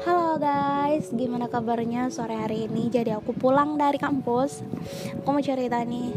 [0.00, 2.88] Halo guys, gimana kabarnya sore hari ini?
[2.88, 4.64] Jadi aku pulang dari kampus.
[5.20, 6.16] Aku mau cerita nih.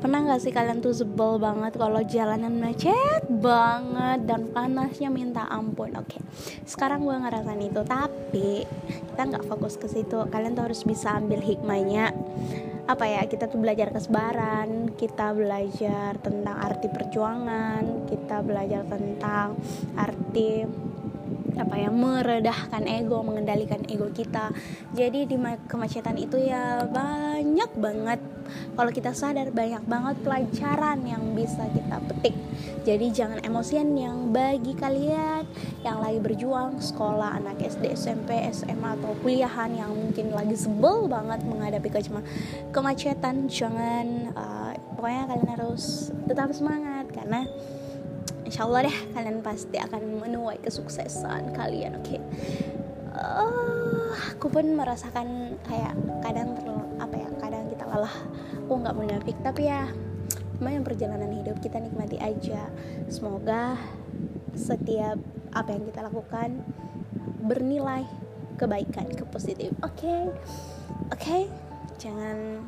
[0.00, 5.92] Pernah gak sih kalian tuh sebel banget kalau jalanan macet banget Dan panasnya minta ampun?
[6.00, 6.24] Oke,
[6.64, 7.84] sekarang gue ngerasain itu.
[7.84, 8.64] Tapi
[9.12, 10.24] kita gak fokus ke situ.
[10.32, 12.16] Kalian tuh harus bisa ambil hikmahnya.
[12.88, 13.28] Apa ya?
[13.28, 19.54] Kita tuh belajar kesebaran kita belajar tentang arti perjuangan kita belajar tentang
[20.00, 20.87] arti
[21.58, 24.54] apa ya meredahkan ego mengendalikan ego kita.
[24.94, 28.20] Jadi di kemacetan itu ya banyak banget.
[28.48, 32.32] Kalau kita sadar banyak banget pelajaran yang bisa kita petik.
[32.88, 35.44] Jadi jangan emosian yang bagi kalian
[35.84, 41.44] yang lagi berjuang sekolah anak SD SMP SMA atau kuliahan yang mungkin lagi sebel banget
[41.44, 41.92] menghadapi
[42.72, 43.52] kemacetan.
[43.52, 47.44] Jangan uh, pokoknya kalian harus tetap semangat karena
[48.48, 52.20] insya Allah deh kalian pasti akan menuai kesuksesan kalian oke okay?
[53.12, 55.92] uh, eh, aku pun merasakan kayak
[56.24, 58.16] kadang terlalu apa ya kadang kita lelah
[58.64, 59.84] aku nggak munafik tapi ya
[60.64, 62.72] yang perjalanan hidup kita nikmati aja
[63.12, 63.76] semoga
[64.56, 65.20] setiap
[65.52, 66.64] apa yang kita lakukan
[67.44, 68.08] bernilai
[68.56, 70.22] kebaikan ke positif oke okay?
[71.12, 71.42] oke okay?
[72.00, 72.64] jangan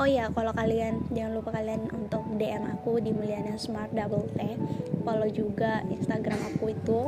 [0.00, 4.56] oh iya kalau kalian jangan lupa kalian untuk DM aku di Mulyana Smart Double T.
[5.04, 7.00] Follow juga Instagram aku itu.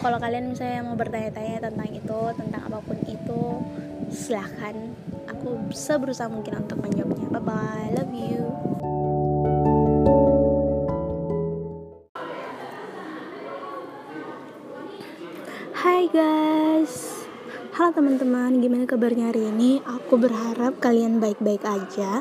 [0.00, 3.42] Kalau kalian misalnya mau bertanya-tanya tentang itu tentang apa pun itu
[4.08, 4.74] silahkan.
[5.28, 7.28] Aku seberusaha mungkin untuk menjawabnya.
[7.30, 8.44] Bye bye love you.
[15.80, 17.19] Hai guys
[17.80, 19.80] Halo teman-teman, gimana kabarnya hari ini?
[19.80, 22.20] Aku berharap kalian baik-baik aja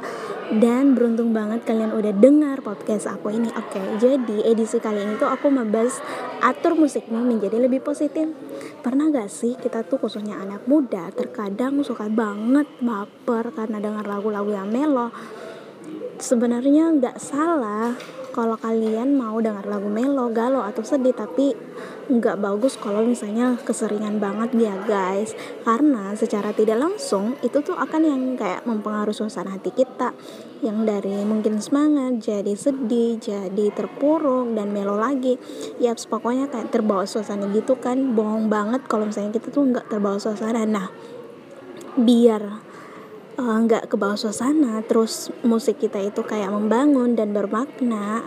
[0.56, 3.52] dan beruntung banget kalian udah dengar podcast aku ini.
[3.52, 6.00] Oke, jadi edisi kali ini tuh aku membahas
[6.40, 8.32] atur musiknya menjadi lebih positif.
[8.80, 14.56] Pernah gak sih kita tuh khususnya anak muda terkadang suka banget baper karena dengar lagu-lagu
[14.56, 15.12] yang melo.
[16.24, 18.00] Sebenarnya nggak salah
[18.32, 21.52] kalau kalian mau dengar lagu melo, galau atau sedih tapi
[22.10, 25.38] nggak bagus kalau misalnya keseringan banget ya guys.
[25.62, 30.18] Karena secara tidak langsung itu tuh akan yang kayak mempengaruhi suasana hati kita.
[30.66, 35.38] Yang dari mungkin semangat jadi sedih jadi terpuruk dan melo lagi.
[35.78, 38.18] Ya pokoknya kayak terbawa suasana gitu kan.
[38.18, 40.66] Bohong banget kalau misalnya kita tuh nggak terbawa suasana.
[40.66, 40.90] Nah
[41.94, 42.42] biar
[43.38, 48.26] eh, nggak uh, ke bawah suasana terus musik kita itu kayak membangun dan bermakna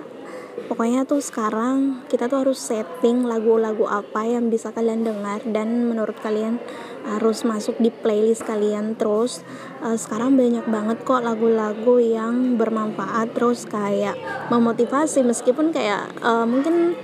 [0.69, 6.17] pokoknya tuh sekarang kita tuh harus setting lagu-lagu apa yang bisa kalian dengar dan menurut
[6.21, 6.61] kalian
[7.05, 8.95] harus masuk di playlist kalian.
[8.95, 9.43] Terus
[9.83, 14.15] uh, sekarang banyak banget kok lagu-lagu yang bermanfaat terus kayak
[14.53, 15.25] memotivasi.
[15.27, 16.95] Meskipun kayak uh, mungkin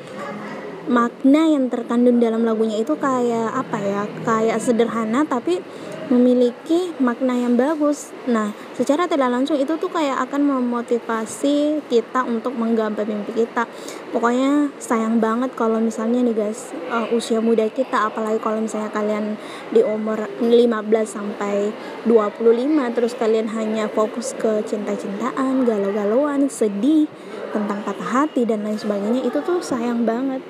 [0.89, 4.03] makna yang terkandung dalam lagunya itu kayak apa ya?
[4.25, 5.61] Kayak sederhana tapi
[6.09, 8.13] memiliki makna yang bagus.
[8.25, 13.69] Nah, secara tidak langsung itu tuh kayak akan memotivasi kita untuk menggapai mimpi kita.
[14.13, 19.37] Pokoknya sayang banget kalau misalnya nih guys, uh, usia muda kita apalagi kalau misalnya kalian
[19.69, 21.71] di umur 15 sampai
[22.09, 27.05] 25 terus kalian hanya fokus ke cinta-cintaan, galau-galauan, sedih
[27.53, 30.41] tentang patah hati dan lain sebagainya itu tuh sayang banget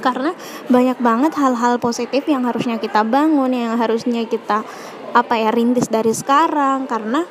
[0.00, 0.32] karena
[0.66, 4.64] banyak banget hal-hal positif yang harusnya kita bangun yang harusnya kita
[5.12, 6.90] apa ya rintis dari sekarang.
[6.90, 7.24] Karena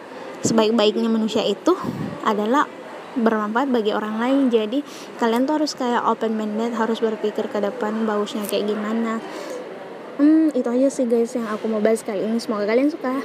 [0.45, 1.75] sebaik-baiknya manusia itu
[2.23, 2.69] adalah
[3.17, 4.53] bermanfaat bagi orang lain.
[4.53, 4.79] Jadi
[5.17, 9.19] kalian tuh harus kayak open minded harus berpikir ke depan bagusnya kayak gimana.
[10.19, 12.37] Hmm itu aja sih guys yang aku mau bahas kali ini.
[12.37, 13.23] Semoga kalian suka